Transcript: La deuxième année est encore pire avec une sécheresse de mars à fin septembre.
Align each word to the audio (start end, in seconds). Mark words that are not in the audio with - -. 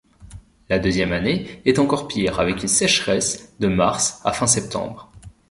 La 0.67 0.79
deuxième 0.79 1.11
année 1.13 1.61
est 1.63 1.77
encore 1.77 2.07
pire 2.07 2.39
avec 2.39 2.63
une 2.63 2.67
sécheresse 2.67 3.53
de 3.59 3.67
mars 3.67 4.19
à 4.25 4.33
fin 4.33 4.47
septembre. 4.47 5.11